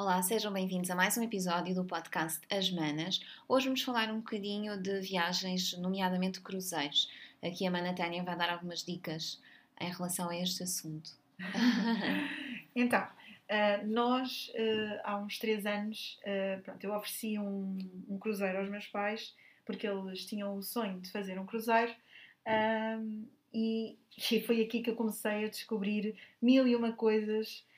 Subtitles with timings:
[0.00, 3.20] Olá, sejam bem-vindos a mais um episódio do podcast As Manas.
[3.46, 7.06] Hoje vamos falar um bocadinho de viagens, nomeadamente cruzeiros.
[7.42, 9.38] Aqui a Mana Tânia vai dar algumas dicas
[9.78, 11.10] em relação a este assunto.
[12.74, 17.76] então, uh, nós uh, há uns três anos, uh, pronto, eu ofereci um,
[18.08, 19.34] um, cruzeiro aos meus pais
[19.66, 21.94] porque eles tinham o sonho de fazer um cruzeiro.
[23.52, 23.98] e,
[24.32, 27.68] e foi aqui que eu comecei a descobrir mil e uma coisas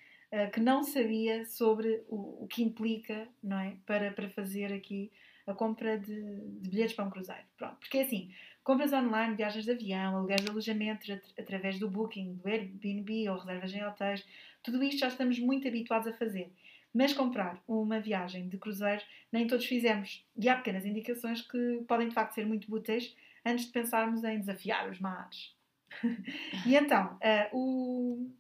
[0.53, 3.77] que não sabia sobre o, o, que implica, não é?
[3.85, 5.13] Para, para fazer aqui
[5.47, 7.43] a compra de, de, bilhetes para um cruzeiro.
[7.57, 8.33] Pronto, porque é assim,
[8.65, 13.39] compras online, viagens de avião, aluguéis de alojamento at através do Booking, do Airbnb ou
[13.39, 14.27] reservas em hotéis,
[14.63, 16.51] tudo isto já estamos muito habituados a fazer.
[16.95, 20.25] Mas comprar uma viagem de cruzeiro nem todos fizemos.
[20.37, 23.15] E há pequenas indicações que podem de facto ser muito úteis
[23.45, 25.55] antes de pensarmos em desafiar os mares.
[26.67, 28.31] e então, uh, o,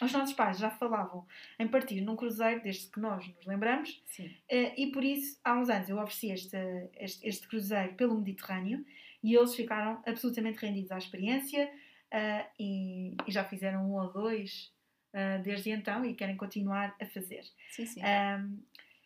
[0.00, 1.26] os nossos pais já falavam
[1.58, 5.68] em partir num cruzeiro, desde que nós nos lembramos, uh, e por isso, há uns
[5.68, 6.56] anos, eu ofereci este,
[6.98, 8.84] este, este, cruzeiro pelo Mediterrâneo
[9.22, 14.72] e eles ficaram absolutamente rendidos à experiência uh, e, e, já fizeram um ou dois
[15.14, 17.42] uh, desde então e querem continuar a fazer.
[17.70, 18.00] Sim, sim.
[18.00, 18.62] Um,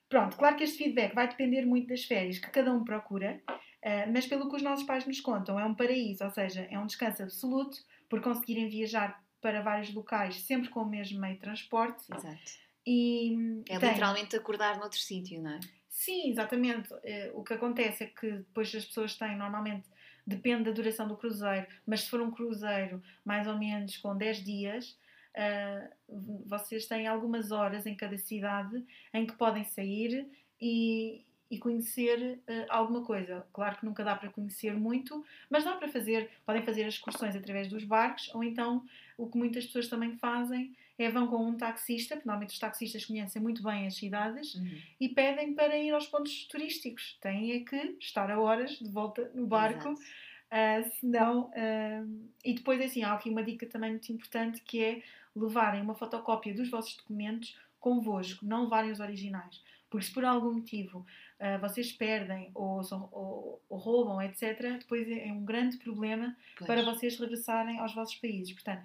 [0.08, 3.40] pronto, claro que este feedback vai depender muito das férias que cada um procura,
[4.12, 6.86] mas pelo que os nossos pais nos contam, é um paraíso, ou seja, é um
[6.86, 12.04] descanso absoluto por conseguirem viajar para vários locais, sempre com o mesmo meio de transporte.
[12.10, 12.62] Exato.
[12.86, 13.90] E é tem...
[13.90, 15.60] literalmente acordar noutro sítio, não é?
[15.88, 16.88] Sim, exatamente.
[17.04, 19.86] Eh, o que acontece é que depois as pessoas têm, normalmente,
[20.26, 24.44] depende da duração do cruzeiro, mas se for um cruzeiro mais ou menos com 10
[24.44, 24.98] dias,
[25.36, 30.28] uh, vocês têm algumas horas em cada cidade em que podem sair
[30.60, 33.44] e, e conhecer uh, alguma coisa.
[33.52, 37.36] Claro que nunca dá para conhecer muito, mas dá para fazer, podem fazer as excursões
[37.36, 38.82] através dos barcos, ou então
[39.18, 43.04] o que muitas pessoas também fazem é vão com um taxista, porque normalmente os taxistas
[43.04, 44.78] conhecem muito bem as cidades, uhum.
[44.98, 47.18] e pedem para ir aos pontos turísticos.
[47.20, 49.90] Têm é que estar a horas de volta no barco.
[49.92, 55.02] Uh, senão, uh, e depois assim, há aqui uma dica também muito importante que é
[55.36, 59.60] levarem uma fotocópia dos vossos documentos convosco, não levarem os originais.
[59.92, 61.06] Porque se por algum motivo
[61.38, 62.80] uh, vocês perdem ou,
[63.12, 66.66] ou, ou, roubam, etc., depois é, é um grande problema pois.
[66.66, 68.54] para vocês regressarem aos vossos países.
[68.54, 68.82] Portanto,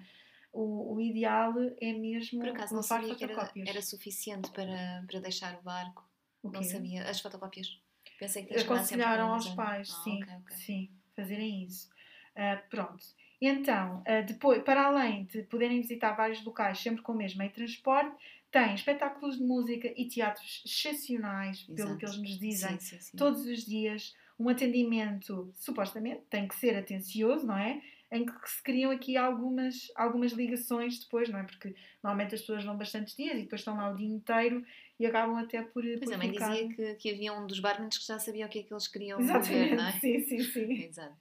[0.52, 2.82] o, o ideal é mesmo Por acaso não
[3.16, 6.06] que era, era, suficiente para, para deixar o barco.
[6.42, 7.08] O não sabia.
[7.08, 7.80] As fotocópias.
[8.18, 10.56] Pensei que Aconselharam aos pais, ah, sim, okay, okay.
[10.58, 11.88] sim, fazerem isso.
[12.36, 13.02] Uh, pronto.
[13.40, 17.50] Então, uh, depois, para além de poderem visitar vários locais sempre com o mesmo meio
[17.50, 18.14] de transporte,
[18.50, 21.74] tem espetáculos de música e teatros excepcionais, Exato.
[21.74, 23.16] pelo que eles nos dizem, sim, sim, sim.
[23.16, 24.14] todos os dias.
[24.38, 27.82] Um atendimento, supostamente, tem que ser atencioso, não é?
[28.10, 31.42] Em que se criam aqui algumas, algumas ligações depois, não é?
[31.42, 34.64] Porque normalmente as pessoas vão bastantes dias e depois estão lá o dia inteiro
[34.98, 35.84] e acabam até por.
[35.84, 36.50] Mas por a mãe ficar...
[36.50, 38.86] dizia que, que havia um dos barmans que já sabia o que é que eles
[38.86, 39.92] queriam Exatamente, ver, não é?
[39.92, 40.72] Sim, sim, sim.
[40.86, 41.16] Exato.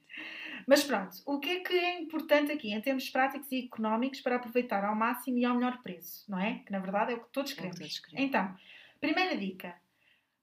[0.68, 4.36] Mas pronto, o que é que é importante aqui em termos práticos e económicos para
[4.36, 6.60] aproveitar ao máximo e ao melhor preço, não é?
[6.66, 7.78] Que na verdade é o que todos queremos.
[7.78, 8.28] É que todos queremos.
[8.28, 8.58] Então,
[9.00, 9.74] primeira dica: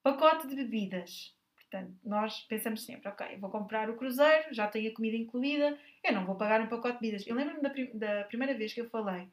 [0.02, 1.36] pacote de bebidas.
[1.54, 6.12] Portanto, nós pensamos sempre, ok, vou comprar o cruzeiro, já tenho a comida incluída, eu
[6.12, 7.26] não vou pagar um pacote de bebidas.
[7.26, 9.28] Eu lembro-me da, da, primeira vez que eu falei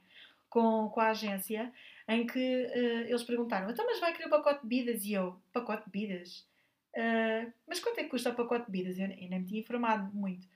[0.49, 1.71] com, com a agência
[2.07, 5.05] em que uh, eles perguntaram, então mas vai querer o pacote de bebidas?
[5.05, 6.39] E eu, pacote de bebidas?
[6.95, 8.97] Uh, mas quanto é que custa o pacote de bebidas?
[8.97, 10.47] Eu, eu nem me tinha informado muito.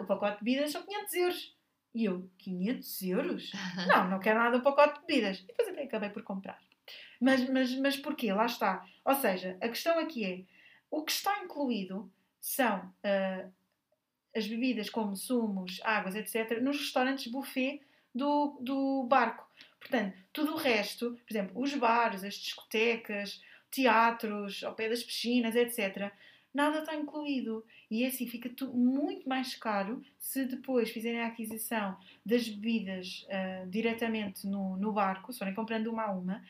[0.00, 1.56] O pacote de bebidas são 500 euros.
[1.94, 3.52] E eu, 500 euros?
[3.88, 5.40] Não, não quero nada do pacote de bebidas.
[5.40, 6.58] E depois até acabei por comprar.
[7.20, 8.32] Mas, mas, mas porquê?
[8.32, 8.86] Lá está.
[9.04, 10.44] Ou seja, a questão aqui é,
[10.90, 13.52] o que está incluído são uh,
[14.34, 17.82] as bebidas como sumos, águas, etc., nos restaurantes buffet
[18.14, 19.48] do, do barco.
[19.78, 25.54] Portanto, tudo o resto, por exemplo, os bares, as discotecas, teatros, ao pé das piscinas,
[25.54, 26.12] etc.,
[26.52, 27.64] nada está incluído.
[27.90, 33.68] E é assim fica muito mais caro se depois fizerem a aquisição das bebidas uh,
[33.68, 36.44] diretamente no, no barco, se forem comprando uma a uma.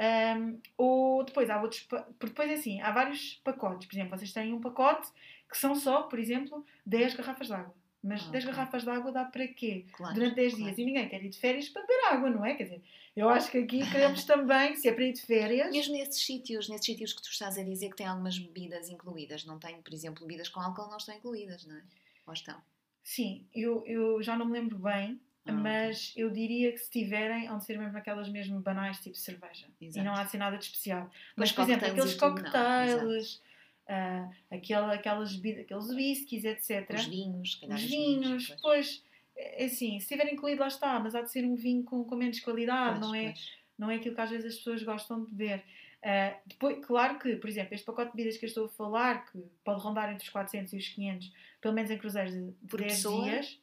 [0.00, 1.82] Um, ou depois há outros.
[1.82, 3.86] Porque depois é assim, há vários pacotes.
[3.86, 5.08] Por exemplo, vocês têm um pacote
[5.48, 7.74] que são só, por exemplo, 10 garrafas de água.
[8.08, 8.56] Mas ah, 10 okay.
[8.56, 9.84] garrafas de água dá para quê?
[9.92, 10.64] Claro, Durante 10 claro.
[10.64, 10.78] dias.
[10.78, 12.54] E ninguém quer ir de férias para beber água, não é?
[12.54, 12.82] Quer dizer,
[13.14, 15.70] eu acho que aqui queremos também, se é para ir de férias.
[15.70, 19.44] Mesmo nesses sítios, nesses sítios que tu estás a dizer que tem algumas bebidas incluídas,
[19.44, 21.82] não tem, por exemplo, bebidas com álcool não estão incluídas, não é?
[22.26, 22.60] Ou estão?
[23.04, 26.24] Sim, eu, eu já não me lembro bem, ah, mas okay.
[26.24, 29.66] eu diria que se tiverem, hão de ser mesmo aquelas mesmo banais, tipo cerveja.
[29.80, 29.98] Exato.
[29.98, 31.10] E não há de ser nada de especial.
[31.36, 33.42] Mas, por exemplo, aqueles coquetéis
[33.88, 36.90] uh, aquela, aquelas bebidas, aqueles whiskies, etc.
[36.94, 38.60] Os vinhos, Os vinhos, pois.
[38.60, 39.04] pois,
[39.36, 42.16] é assim, se tiver incluído, lá está, mas há de ser um vinho com, com
[42.16, 43.24] menos qualidade, pois, não é?
[43.24, 43.52] Pois.
[43.78, 45.64] não é aquilo que às vezes as pessoas gostam de ver.
[45.98, 49.26] Uh, depois, claro que, por exemplo, este pacote de bebidas que eu estou a falar,
[49.30, 52.76] que pode rondar entre os 400 e os 500, pelo menos em cruzeiros de, de
[52.76, 53.24] 10 pessoa?
[53.24, 53.60] dias.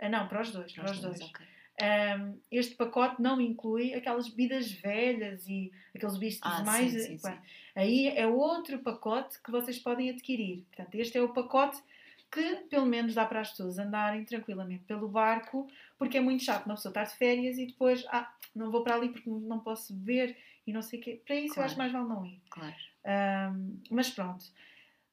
[0.00, 0.72] Uh, não, para os dois.
[0.72, 1.18] Para, para os dois.
[1.18, 1.30] dois.
[1.30, 1.46] Okay.
[1.80, 6.92] Um, este pacote não inclui aquelas bebidas velhas e aqueles bistos ah, mais.
[6.92, 7.38] Sim, sim, sim.
[7.74, 10.64] Aí é outro pacote que vocês podem adquirir.
[10.70, 11.82] Portanto, este é o pacote
[12.30, 16.66] que pelo menos dá para as pessoas andarem tranquilamente pelo barco, porque é muito chato
[16.66, 19.94] uma pessoa estar de férias e depois, ah, não vou para ali porque não posso
[19.94, 20.36] beber
[20.66, 21.20] e não sei o quê.
[21.24, 21.60] Para isso claro.
[21.60, 22.40] eu acho mais vale não ir.
[22.50, 22.74] Claro.
[23.04, 24.44] Um, mas pronto.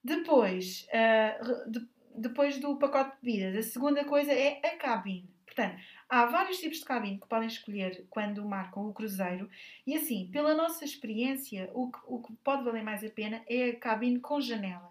[0.03, 5.29] Depois, uh, de, depois do pacote de bebidas, a segunda coisa é a cabine.
[5.53, 9.49] Portanto, há vários tipos de cabine que podem escolher quando marcam o cruzeiro
[9.85, 13.71] e assim, pela nossa experiência, o que, o que pode valer mais a pena é
[13.71, 14.89] a cabine com janela.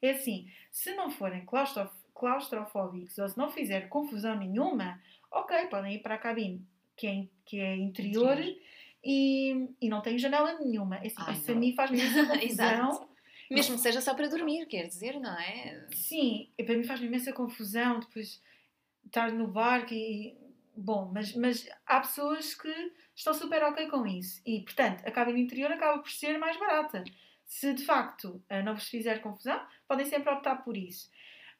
[0.00, 5.00] É assim, se não forem claustrof claustrofóbicos ou se não fizer confusão nenhuma,
[5.30, 6.64] ok, podem ir para a cabine
[6.96, 8.38] que é, que é interior,
[9.04, 10.96] E, e não tem janela nenhuma.
[10.96, 13.08] É assim, Ai, isso a mim faz imensa confusão.
[13.50, 15.86] Mesmo que seja só para dormir, quer dizer, não é?
[15.92, 18.40] Sim, para mim faz imensa confusão depois
[19.06, 20.36] estar no barco e.
[20.74, 24.40] Bom, mas, mas há pessoas que estão super ok com isso.
[24.46, 27.04] E, portanto, a cabine interior acaba por ser mais barata.
[27.44, 31.10] Se de facto não vos fizer confusão, podem sempre optar por isso.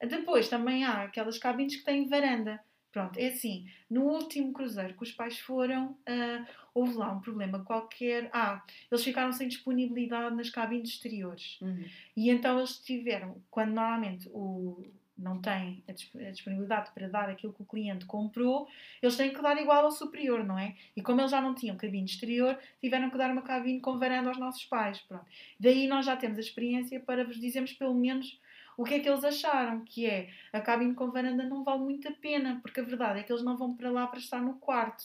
[0.01, 2.59] Depois também há aquelas cabines que têm varanda.
[2.93, 6.45] Pronto, é assim, no último cruzeiro que os pais foram, uh,
[6.75, 8.29] houve lá um problema qualquer.
[8.31, 11.59] Ah, eles ficaram sem disponibilidade nas cabines exteriores.
[11.59, 11.85] Uhum.
[12.15, 14.85] E então eles tiveram, quando normalmente o,
[15.17, 18.67] não têm a disponibilidade para dar aquilo que o cliente comprou,
[19.01, 20.75] eles têm que dar igual ao superior, não é?
[20.95, 24.29] E como eles já não tinham cabine exterior, tiveram que dar uma cabine com varanda
[24.29, 24.99] aos nossos pais.
[25.01, 25.25] Pronto.
[25.59, 28.39] Daí nós já temos a experiência para vos dizermos pelo menos
[28.77, 32.07] o que é que eles acharam, que é a cabine com varanda não vale muito
[32.07, 34.55] a pena, porque a verdade é que eles não vão para lá para estar no
[34.55, 35.03] quarto.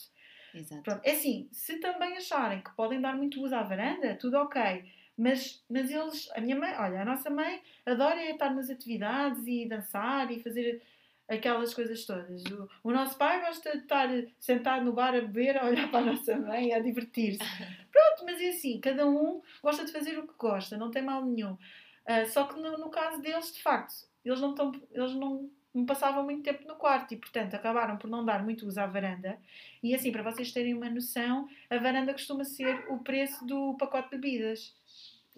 [0.53, 0.81] Exato.
[0.81, 1.01] Pronto.
[1.03, 4.83] É assim, se também acharem que podem dar muito uso à varanda, tudo ok.
[5.19, 9.67] Mas, mas eles, a minha mãe, olha, a nossa mãe adora estar nas atividades e
[9.67, 10.81] dançar e fazer
[11.27, 12.41] aquelas coisas todas.
[12.45, 14.07] O, o, nosso pai gosta de estar
[14.39, 17.39] sentado no bar a beber, a olhar para a nossa mãe, a divertir-se.
[17.91, 21.25] Pronto, mas é assim, cada um gosta de fazer o que gosta, não tem mal
[21.25, 21.51] nenhum.
[21.51, 23.93] Uh, só que no, no, caso deles, de facto,
[24.23, 28.09] eles não, tão, eles não, não passavam muito tempo no quarto e, portanto, acabaram por
[28.09, 29.37] não dar muito uso à varanda.
[29.83, 34.09] E assim, para vocês terem uma noção, a varanda costuma ser o preço do pacote
[34.09, 34.73] de bebidas.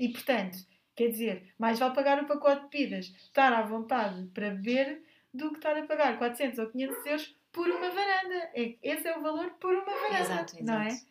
[0.01, 0.57] E portanto,
[0.95, 5.51] quer dizer, mais vale pagar o pacote de bebidas, estar à vontade para beber, do
[5.51, 8.49] que estar a pagar 400 ou 500 euros por uma varanda.
[8.55, 10.63] É, esse é o valor por uma varanda, exato, exato.
[10.63, 11.01] não é?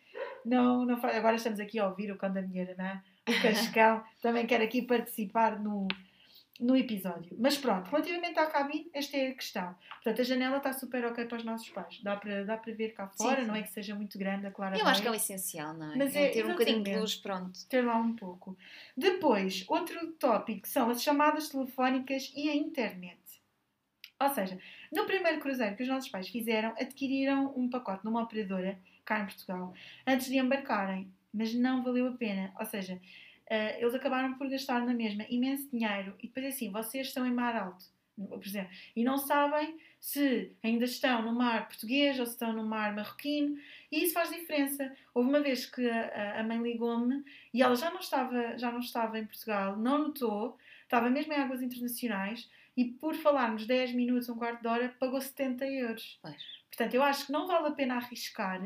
[0.43, 0.95] Não, não.
[1.05, 3.01] Agora estamos aqui a ouvir o cão da mulher, não é?
[3.29, 5.87] O Cascão também quer aqui participar no,
[6.61, 7.35] no episódio.
[7.39, 9.75] Mas pronto, relativamente à cabine, esta é a questão.
[9.95, 11.99] Portanto, a janela está super ok para os nossos pais.
[12.03, 13.47] Dá para, dá para ver cá fora, sim, sim.
[13.47, 15.95] não é que seja muito grande, a Eu acho que é o essencial, não é?
[15.95, 17.59] Mas é, é ter um bocadinho de luz, pronto.
[17.67, 18.55] Ter lá um pouco.
[18.95, 23.19] Depois, outro tópico são as chamadas telefónicas e a internet.
[24.21, 24.59] Ou seja,
[24.91, 29.25] no primeiro cruzeiro que os nossos pais fizeram, adquiriram um pacote numa operadora cá em
[29.25, 29.73] Portugal
[30.05, 32.53] antes de embarcarem, mas não valeu a pena.
[32.59, 33.01] Ou seja,
[33.51, 37.33] uh, eles acabaram por gastar na mesma imenso dinheiro e depois assim, vocês estão em
[37.33, 37.83] mar alto,
[38.15, 42.65] por exemplo, e não sabem se ainda estão no mar português ou se estão no
[42.65, 43.57] mar marroquino,
[43.91, 44.91] e isso faz diferença.
[45.13, 48.79] Houve uma vez que a, a mãe ligou-me e ela já não, estava, já não
[48.79, 54.29] estava em Portugal, não notou, estava mesmo em águas internacionais e por falarmos 10 minutos,
[54.29, 56.19] um quarto de hora, pagou 70 euros.
[56.21, 56.61] Pois.
[56.67, 58.61] Portanto, eu acho que não vale a pena arriscar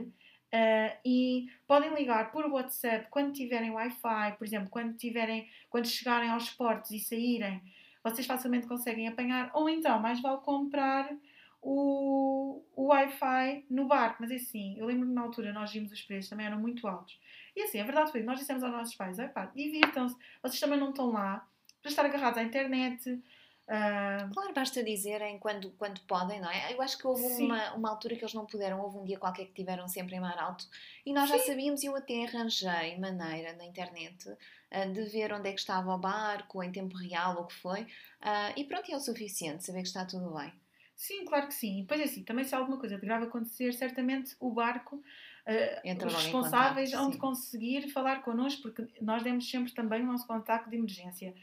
[0.56, 6.30] Uh, e podem ligar por WhatsApp quando tiverem Wi-Fi, por exemplo, quando, tiverem, quando chegarem
[6.30, 7.62] aos portos e saírem,
[8.02, 11.14] vocês facilmente conseguem apanhar, ou então mais vale comprar
[11.62, 14.18] o, o Wi-Fi no barco.
[14.22, 16.88] Mas é assim, eu lembro que na altura nós vimos os preços, também eram muito
[16.88, 17.20] altos.
[17.54, 19.18] E assim, a verdade foi que nós dissemos aos nossos pais:
[19.54, 21.46] divirtam-se, vocês também não estão lá
[21.82, 23.22] para estar agarrados à internet,
[23.68, 24.32] Uh...
[24.32, 26.72] Claro, basta dizerem quando, quando podem, não é?
[26.72, 29.46] Eu acho que houve uma, uma altura que eles não puderam, houve um dia qualquer
[29.46, 30.68] que tiveram sempre em mar alto
[31.06, 31.38] e nós Sim.
[31.38, 35.60] já sabíamos e eu até arranjei maneira na internet uh, de ver onde é que
[35.60, 39.66] estava o barco, em tempo real, o que foi, uh, e pronto, é o suficiente
[39.66, 40.54] saber que está tudo bem.
[40.96, 41.82] Sim, claro que sim.
[41.82, 46.92] Depois assim, também se alguma coisa de grave acontecer, certamente o barco, uh, os responsáveis
[46.92, 51.34] de conseguir falar connosco, porque nós demos sempre também o nosso contacto de emergência.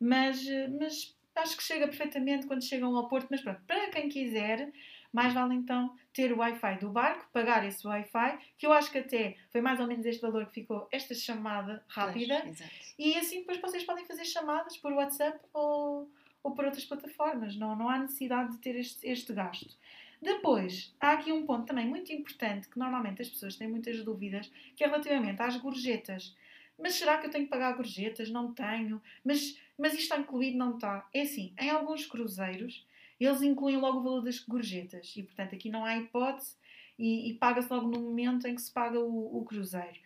[0.00, 0.44] Mas,
[0.78, 4.70] mas acho que chega perfeitamente quando chegam ao Porto, mas pronto, para quem quiser,
[5.12, 8.98] mais vale então ter o Wi-Fi do barco, pagar esse Wi-Fi, que eu acho que
[8.98, 12.40] até foi mais ou menos este valor que ficou esta chamada rápida.
[12.42, 12.62] Pois,
[12.98, 16.10] e assim depois vocês podem fazer chamadas por WhatsApp ou,
[16.42, 17.56] ou por outras plataformas.
[17.56, 19.76] Não, não há necessidade de ter este, este gasto.
[20.20, 24.50] Depois, há aqui um ponto também muito importante que normalmente as pessoas têm muitas dúvidas,
[24.74, 26.36] que é relativamente às gorjetas.
[26.78, 28.30] Mas será que eu tenho que pagar gorjetas?
[28.30, 29.02] Não tenho.
[29.24, 30.56] Mas, mas isto está incluído?
[30.56, 31.08] Não está.
[31.12, 32.86] É assim, em alguns cruzeiros,
[33.18, 35.12] eles incluem logo o valor das gorjetas.
[35.16, 36.54] E, portanto, aqui não há hipótese
[36.98, 39.98] e, e paga-se logo no momento em que se paga o, o cruzeiro.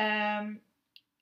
[0.00, 0.58] Um,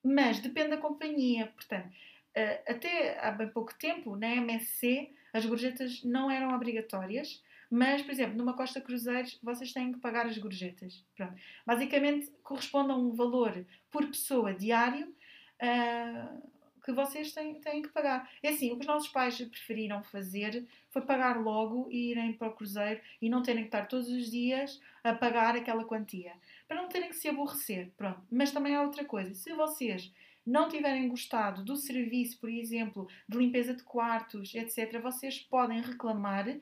[0.05, 1.47] mas depende da companhia.
[1.49, 7.43] Portanto, uh, até há bem pouco tempo, na MSC, as gorjetas não eram obrigatórias.
[7.75, 11.03] Mas, por exemplo, numa Costa Cruzeiros, vocês têm que pagar as gorjetas.
[11.17, 11.35] Pronto.
[11.65, 16.53] Basicamente, corresponde a um valor por pessoa diário uh,
[16.85, 18.31] que vocês têm, têm que pagar.
[18.43, 22.49] É assim, o que os nossos pais preferiram fazer foi pagar logo e irem para
[22.49, 26.35] o cruzeiro e não terem que estar todos os dias a pagar aquela quantia.
[26.69, 27.91] Para não terem que se aborrecer.
[27.97, 28.21] Pronto.
[28.31, 29.33] Mas também há outra coisa.
[29.33, 30.13] Se vocês
[30.47, 36.49] não tiverem gostado do serviço, por exemplo, de limpeza de quartos, etc., vocês podem reclamar
[36.49, 36.61] e,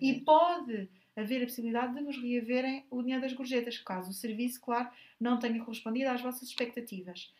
[0.00, 4.60] e pode haver a possibilidade de vos reaverem o dinheiro das gorjetas, caso o serviço,
[4.60, 4.88] claro,
[5.20, 7.32] não tenha correspondido às vossas expectativas.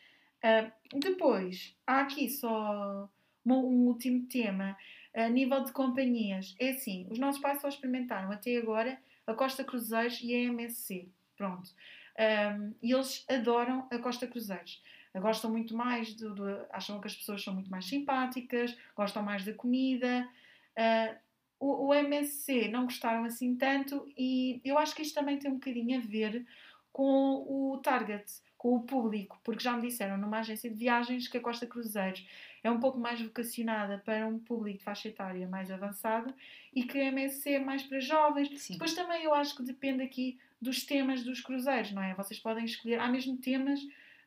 [0.43, 3.09] Uh, depois, há aqui só
[3.45, 4.77] um, um último tema.
[5.15, 9.63] A nível de companhias, é assim, os nossos pais só experimentaram até agora a Costa
[9.63, 11.09] Cruzeiros e a MSC.
[11.37, 11.71] Pronto.
[12.19, 14.83] Um, e eles adoram a Costa Cruzeiros
[15.21, 19.45] gostam muito mais, do, do, acham que as pessoas são muito mais simpáticas, gostam mais
[19.45, 20.29] da comida.
[20.77, 21.17] Uh,
[21.61, 25.55] o, o, MSC não gostaram assim tanto e eu acho que isto também tem um
[25.55, 26.45] bocadinho a ver
[26.93, 28.25] com o target,
[28.57, 32.27] com o público, porque já me disseram numa agência de viagens que a Costa Cruzeiros
[32.63, 36.33] é um pouco mais vocacionada para um público de faixa etária mais avançado
[36.75, 38.61] e que a MSC é mais para jovens.
[38.61, 38.75] Sim.
[38.75, 42.15] Depois também eu acho que depende aqui dos temas dos cruzeiros, não é?
[42.15, 43.81] Vocês podem escolher, há mesmo temas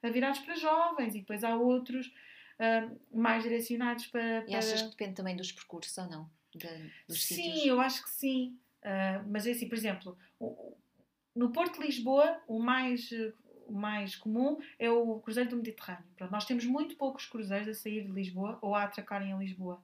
[0.04, 4.90] virados para jovens e depois há outros uh, mais direcionados para, para, E achas que
[4.90, 6.30] depende também dos percursos ou não?
[6.54, 6.68] De,
[7.08, 7.66] dos sim, sítios?
[7.66, 8.58] eu acho que sim.
[8.84, 10.18] Uh, mas é assim, por exemplo,
[11.36, 13.10] no Porto de Lisboa, o mais,
[13.68, 16.06] o mais comum é o Cruzeiro do Mediterrâneo.
[16.16, 19.84] Pronto, nós temos muito poucos cruzeiros a sair de Lisboa ou a atracarem em Lisboa.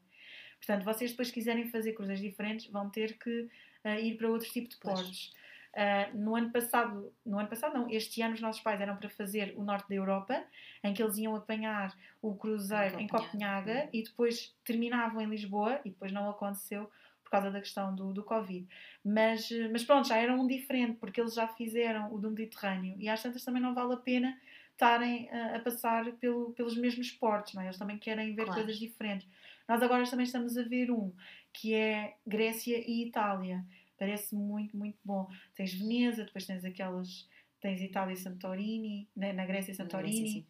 [0.58, 3.50] Portanto, vocês depois quiserem fazer cruzeiros diferentes, vão ter que
[3.84, 5.34] uh, ir para outro tipo de portos.
[5.74, 9.10] Uh, no ano passado, no ano passado não, este ano os nossos pais eram para
[9.10, 10.44] fazer o norte da Europa,
[10.84, 15.90] em que eles iam apanhar o cruzeiro em Copenhaga e depois terminavam em Lisboa e
[15.90, 16.92] depois não aconteceu
[17.24, 18.68] por causa da questão do, do Covid.
[19.04, 23.08] Mas, mas pronto, já era um diferente, porque eles já fizeram o do Mediterrâneo e
[23.08, 24.38] às tantas também não vale a pena
[24.74, 27.68] estarem a, a passar pelo, pelos mesmos portos, não é?
[27.68, 28.62] eles também querem ver claro.
[28.62, 29.28] coisas diferentes.
[29.68, 31.14] Nós agora também estamos a ver um
[31.54, 33.64] que é Grécia e Itália
[34.02, 35.30] Parece muito, muito bom.
[35.54, 37.30] Tens Veneza, depois tens aquelas.
[37.60, 40.22] Tens Itália e Santorini, na, na Grécia Santorini.
[40.22, 40.46] Grécia,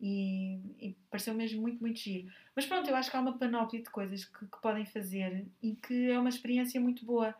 [0.00, 2.28] e, e, pareceu mesmo muito, muito giro.
[2.56, 5.76] Mas pronto, eu acho que há uma panóplia de coisas que, que podem fazer e
[5.76, 7.32] que é uma experiência muito boa.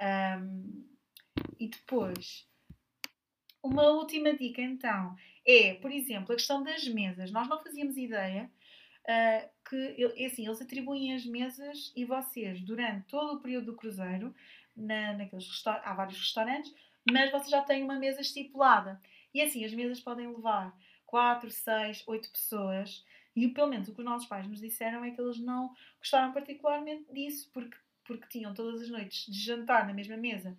[0.00, 0.84] Um,
[1.58, 2.46] e depois,
[3.60, 7.32] uma última dica então é, por exemplo, a questão das mesas.
[7.32, 8.48] Nós não fazíamos ideia
[9.02, 13.76] uh, que, é assim, eles atribuem as mesas e vocês, durante todo o período do
[13.76, 14.32] cruzeiro,
[14.76, 16.74] na, naqueles restaurantes, há vários restaurantes,
[17.10, 19.00] mas você já tem uma mesa estipulada.
[19.34, 20.76] E assim, as mesas podem levar
[21.06, 23.04] 4, 6, 8 pessoas.
[23.34, 26.32] E pelo menos o que os nossos pais nos disseram é que eles não gostaram
[26.32, 30.56] particularmente disso, porque, porque tinham todas as noites de jantar na mesma mesa,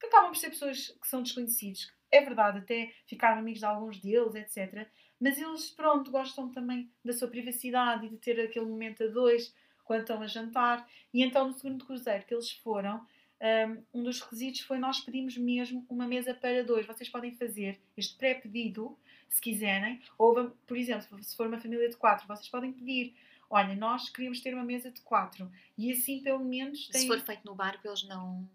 [0.00, 1.92] que acabam por ser pessoas que são desconhecidos.
[2.10, 4.88] É verdade, até ficaram amigos de alguns deles, etc.
[5.20, 9.54] Mas eles, pronto, gostam também da sua privacidade e de ter aquele momento a dois
[9.84, 10.86] quando estão a jantar.
[11.12, 13.06] E então, no segundo cruzeiro que eles foram,
[13.92, 16.86] um dos requisitos foi nós pedimos mesmo uma mesa para dois.
[16.86, 18.96] Vocês podem fazer este pré-pedido,
[19.28, 23.14] se quiserem, ou, por exemplo, se for uma família de quatro, vocês podem pedir.
[23.50, 25.50] Olha, nós queríamos ter uma mesa de quatro.
[25.76, 26.88] E assim, pelo menos.
[26.88, 27.02] Tem...
[27.02, 28.48] Se for feito no barco, eles não.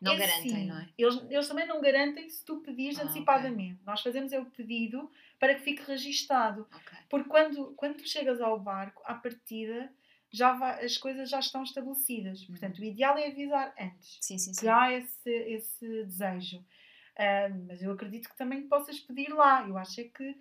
[0.00, 0.88] Não é garantem, assim, não é?
[0.96, 3.74] Eles, eles também não garantem se tu pedires ah, antecipadamente.
[3.74, 3.86] Okay.
[3.86, 6.66] Nós fazemos é o pedido para que fique registado.
[6.72, 6.98] Okay.
[7.08, 9.92] Porque quando, quando tu chegas ao barco, à partida,
[10.30, 12.40] já vai, as coisas já estão estabelecidas.
[12.40, 12.46] Uhum.
[12.48, 14.60] Portanto, o ideal é avisar antes sim, sim, sim.
[14.60, 16.58] que há esse, esse desejo.
[16.58, 19.66] Uh, mas eu acredito que também possas pedir lá.
[19.66, 20.36] Eu acho é que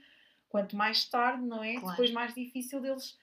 [0.49, 1.73] quanto mais tarde, não é?
[1.73, 1.89] Claro.
[1.89, 3.17] Depois mais difícil deles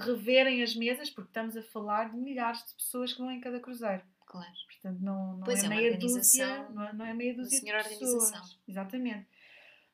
[0.00, 3.60] reverem as mesas, porque estamos a falar de milhares de pessoas que vão em cada
[3.60, 4.02] cruzeiro.
[4.26, 4.52] Claro.
[4.66, 8.58] Portanto, não, não é, é meia dúzia, não é, não é meia dúzia de pessoas.
[8.66, 9.26] Exatamente.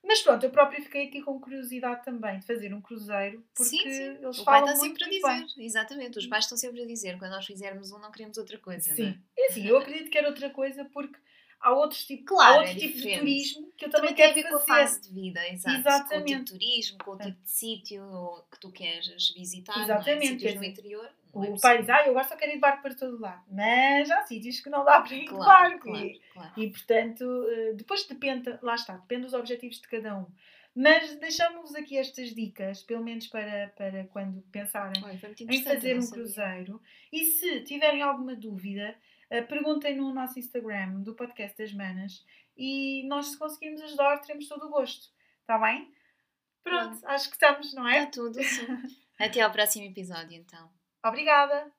[0.07, 3.79] Mas pronto, eu própria fiquei aqui com curiosidade também de fazer um cruzeiro, porque sim,
[3.79, 4.19] sim.
[4.21, 5.67] eles o falam pai está sempre a dizer, bem.
[5.67, 8.95] exatamente, os pais estão sempre a dizer, quando nós fizermos um não queremos outra coisa,
[8.95, 9.03] sim.
[9.03, 9.19] Não é?
[9.39, 11.19] é assim, eu acredito que era outra coisa porque
[11.59, 14.35] há outros tipos, claro, há outro é tipo de turismo que eu também, também quero
[14.35, 14.55] ver fazer.
[14.55, 15.79] com a fase de vida, exato.
[15.79, 16.09] Exatamente.
[16.09, 20.21] Com o tipo de turismo, com o tipo de sítio que tu queres visitar, Exatamente.
[20.21, 20.31] Não é?
[20.31, 21.11] sítios no interior.
[21.35, 23.43] O pai diz, ah, eu gosto de querer ir de barco para todo lado.
[23.51, 25.91] Mas há sítios que não dá para ir claro, de barco.
[25.91, 26.53] Claro, e, claro.
[26.57, 30.27] e, portanto, eh, depois depende, lá está, depende dos objetivos de cada um.
[30.75, 35.03] Mas deixamos aqui estas dicas, pelo menos para, para quando pensarem
[35.49, 36.83] em fazer um cruzeiro.
[37.13, 38.97] E se tiverem alguma dúvida,
[39.31, 42.25] eh, perguntem no nosso Instagram do podcast das Manas
[42.57, 45.13] e nós, se conseguirmos ajudar, teremos todo o gosto.
[45.41, 45.93] Está bem?
[46.63, 47.99] Pronto, acho que estamos, não é?
[47.99, 48.67] Está tudo, sim.
[49.19, 50.71] Até ao próximo episódio, então.
[51.05, 51.71] Obrigada!